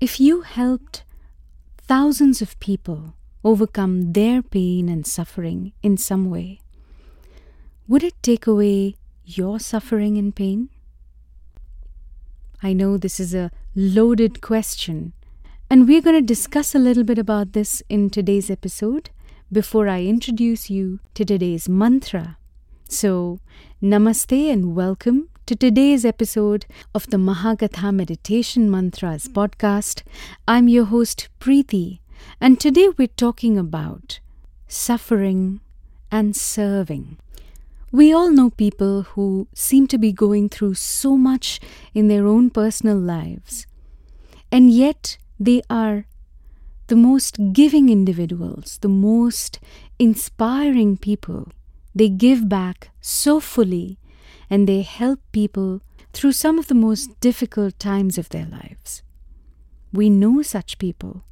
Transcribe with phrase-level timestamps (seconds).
[0.00, 1.02] If you helped
[1.76, 6.60] thousands of people overcome their pain and suffering in some way,
[7.88, 10.68] would it take away your suffering and pain?
[12.62, 15.14] I know this is a loaded question,
[15.68, 19.10] and we're going to discuss a little bit about this in today's episode
[19.50, 22.38] before I introduce you to today's mantra.
[22.88, 23.40] So,
[23.82, 30.02] namaste and welcome to today's episode of the Mahakatha Meditation Mantras podcast.
[30.46, 32.00] I'm your host, Preeti,
[32.38, 34.20] and today we're talking about
[34.66, 35.60] suffering
[36.12, 37.16] and serving.
[37.90, 41.60] We all know people who seem to be going through so much
[41.94, 43.66] in their own personal lives,
[44.52, 46.04] and yet they are
[46.88, 49.60] the most giving individuals, the most
[49.98, 51.48] inspiring people.
[51.94, 53.98] They give back so fully
[54.50, 59.02] and they help people through some of the most difficult times of their lives.
[59.92, 61.24] We know such people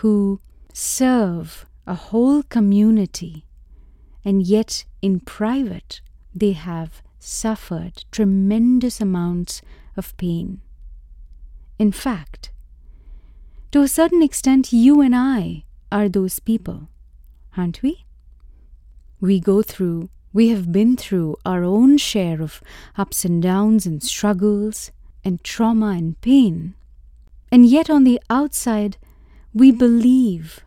[0.00, 0.40] who
[0.72, 3.46] serve a whole community,
[4.24, 6.00] and yet in private
[6.34, 9.62] they have suffered tremendous amounts
[9.96, 10.60] of pain.
[11.78, 12.50] In fact,
[13.72, 16.88] to a certain extent, you and I are those people,
[17.56, 18.04] aren't we?
[19.20, 22.60] We go through we have been through our own share of
[22.98, 24.90] ups and downs and struggles
[25.24, 26.74] and trauma and pain.
[27.52, 28.98] And yet, on the outside,
[29.54, 30.64] we believe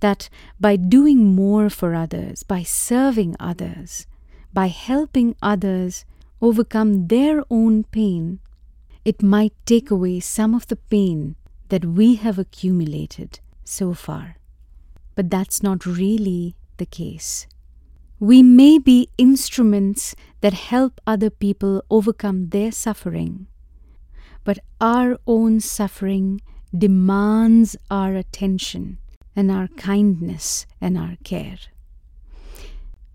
[0.00, 4.06] that by doing more for others, by serving others,
[4.54, 6.06] by helping others
[6.40, 8.40] overcome their own pain,
[9.04, 11.36] it might take away some of the pain
[11.68, 14.36] that we have accumulated so far.
[15.14, 17.46] But that's not really the case.
[18.20, 23.46] We may be instruments that help other people overcome their suffering,
[24.44, 26.42] but our own suffering
[26.76, 28.98] demands our attention
[29.34, 31.56] and our kindness and our care.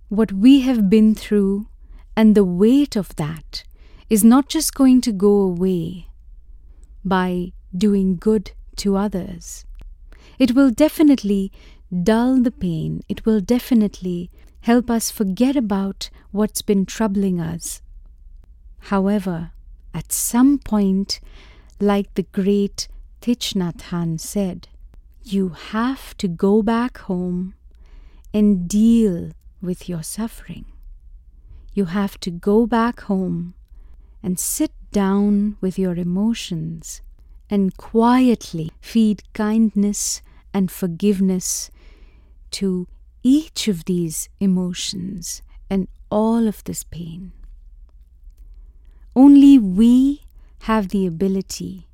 [0.09, 1.67] What we have been through
[2.17, 3.63] and the weight of that
[4.09, 6.07] is not just going to go away
[7.03, 9.65] by doing good to others.
[10.39, 11.51] It will definitely
[12.03, 14.31] dull the pain, it will definitely
[14.65, 17.83] help us forget about what's been troubling us.
[18.89, 19.51] However,
[19.93, 21.19] at some point,
[21.79, 22.87] like the great
[23.21, 24.67] Thich Nhat said,
[25.21, 27.53] you have to go back home
[28.33, 30.65] and deal with your suffering.
[31.73, 33.53] You have to go back home
[34.23, 37.03] and sit down with your emotions
[37.51, 40.23] and quietly feed kindness
[40.55, 41.69] and forgiveness
[42.49, 42.87] to
[43.25, 47.31] each of these emotions and all of this pain.
[49.16, 50.22] Only we
[50.59, 51.88] have the ability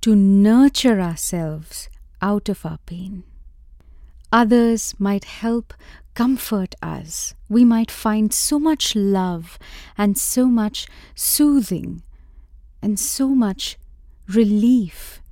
[0.00, 1.88] to nurture ourselves
[2.20, 3.22] out of our pain.
[4.32, 5.74] Others might help
[6.14, 7.34] comfort us.
[7.48, 9.60] We might find so much love
[9.96, 12.02] and so much soothing
[12.82, 13.78] and so much
[14.26, 15.22] relief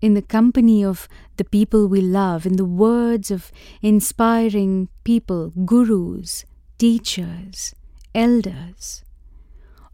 [0.00, 3.50] in the company of the people we love, in the words of
[3.82, 6.44] inspiring people, gurus,
[6.78, 7.74] teachers,
[8.14, 9.02] elders.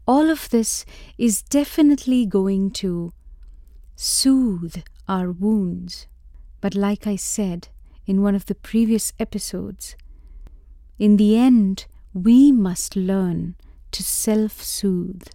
[0.05, 0.85] All of this
[1.17, 3.13] is definitely going to
[3.95, 6.07] soothe our wounds.
[6.61, 7.69] But, like I said
[8.05, 9.95] in one of the previous episodes,
[10.99, 13.55] in the end, we must learn
[13.91, 15.27] to self soothe.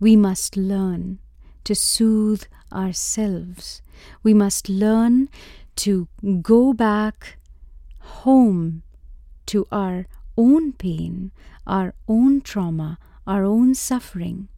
[0.00, 1.20] We must learn
[1.64, 3.82] to soothe ourselves.
[4.22, 5.28] We must learn
[5.76, 6.08] to
[6.42, 7.38] go back
[7.98, 8.82] home
[9.46, 11.30] to our own pain,
[11.66, 14.48] our own trauma, our own suffering,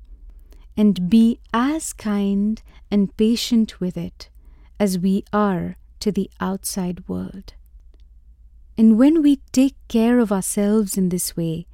[0.76, 4.28] and be as kind and patient with it
[4.78, 7.54] as we are to the outside world.
[8.78, 11.66] And when we take care of ourselves in this way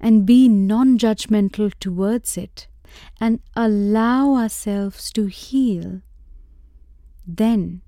[0.00, 2.66] and be non judgmental towards it,
[3.20, 6.02] and allow ourselves to heal,
[7.26, 7.82] then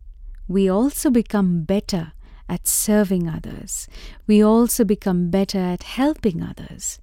[0.47, 2.12] we also become better
[2.49, 3.89] at serving others.
[4.27, 6.99] We also become better at helping others.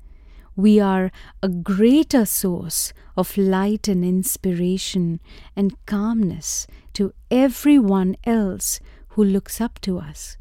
[0.55, 1.11] We are
[1.43, 5.19] a greater source of light and inspiration
[5.55, 10.37] and calmness to everyone else who looks up to us.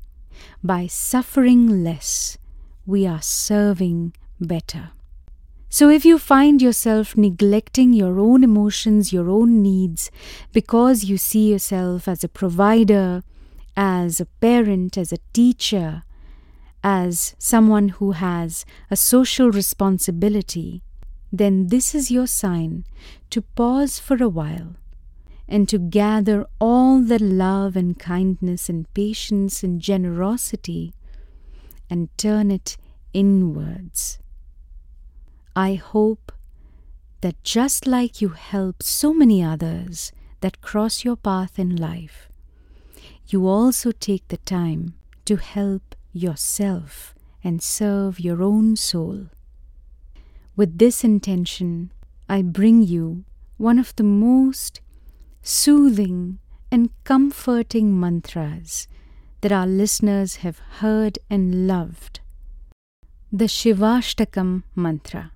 [0.63, 2.39] By suffering less,
[2.87, 4.93] we are serving better.
[5.75, 10.09] So, if you find yourself neglecting your own emotions, your own needs,
[10.53, 13.25] because you see yourself as a provider,
[13.77, 16.05] as a parent, as a teacher,
[16.85, 20.85] as someone who has a social responsibility,
[21.33, 22.85] then this is your sign
[23.31, 24.77] to pause for a while
[25.49, 30.95] and to gather all the love and kindness and patience and generosity
[31.91, 32.77] and turn it
[33.13, 34.21] inwards.
[35.57, 36.33] I hope
[37.21, 40.11] that just like you help so many others
[40.41, 42.29] that cross your path in life,
[43.29, 44.95] you also take the time
[45.27, 49.27] to help yourself and serve your own soul.
[50.57, 51.93] With this intention,
[52.29, 53.25] I bring you
[53.57, 54.81] one of the most
[55.41, 56.41] soothing
[56.73, 58.89] and comforting mantras
[59.41, 62.21] that our listeners have heard and loved
[63.31, 65.34] the Shivashtakam mantra.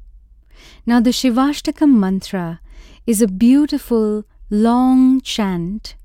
[0.87, 2.61] Now, the Shivashtakam mantra
[3.07, 5.97] is a beautiful, long chant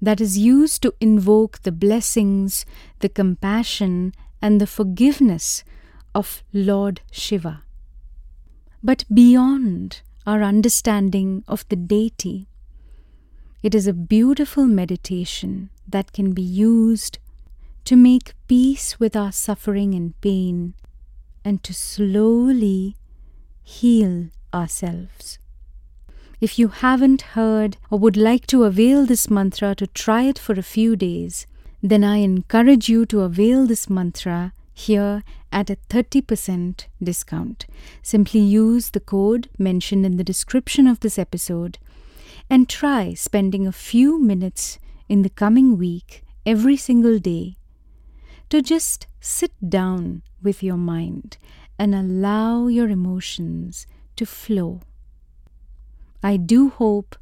[0.00, 2.64] that is used to invoke the blessings,
[3.00, 5.64] the compassion, and the forgiveness
[6.14, 7.62] of Lord Shiva.
[8.82, 12.48] But beyond our understanding of the deity,
[13.62, 17.18] it is a beautiful meditation that can be used
[17.84, 20.74] to make peace with our suffering and pain
[21.44, 22.94] and to slowly
[23.68, 25.38] heal ourselves.
[26.40, 30.54] If you haven't heard or would like to avail this mantra to try it for
[30.54, 31.46] a few days,
[31.82, 35.22] then I encourage you to avail this mantra here
[35.52, 37.66] at a 30% discount.
[38.02, 41.78] Simply use the code mentioned in the description of this episode
[42.48, 44.78] and try spending a few minutes
[45.08, 47.56] in the coming week every single day
[48.48, 51.36] to just sit down with your mind
[51.78, 53.86] and allow your emotions
[54.16, 54.80] to flow.
[56.22, 57.16] I do hope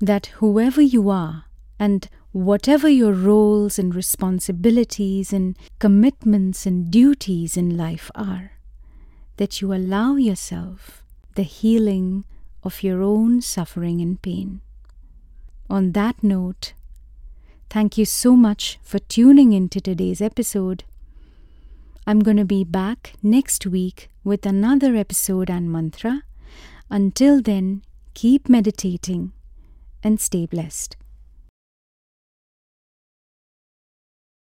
[0.00, 1.44] that whoever you are
[1.78, 8.52] and whatever your roles and responsibilities and commitments and duties in life are,
[9.36, 11.02] that you allow yourself
[11.34, 12.24] the healing
[12.62, 14.60] of your own suffering and pain.
[15.68, 16.74] On that note,
[17.70, 20.84] thank you so much for tuning into today's episode.
[22.06, 26.22] I'm going to be back next week with another episode and mantra.
[26.88, 27.82] Until then,
[28.14, 29.32] keep meditating
[30.02, 30.96] and stay blessed.